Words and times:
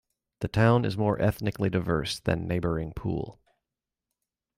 The 0.39 0.47
town 0.47 0.83
is 0.83 0.97
more 0.97 1.21
ethnically 1.21 1.69
diverse 1.69 2.19
than 2.19 2.47
neighbouring 2.47 2.91
Poole. 2.93 3.39